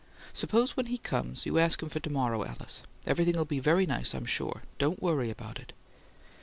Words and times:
Suppose 0.33 0.75
when 0.75 0.87
he 0.87 0.97
comes 0.97 1.45
you 1.45 1.59
ask 1.59 1.83
him 1.83 1.87
for 1.87 1.99
to 1.99 2.09
morrow, 2.09 2.43
Alice. 2.43 2.81
Everything'll 3.05 3.45
be 3.45 3.59
very 3.59 3.85
nice, 3.85 4.15
I'm 4.15 4.25
sure. 4.25 4.63
Don't 4.79 4.99
worry 4.99 5.29
about 5.29 5.59
it." 5.59 5.73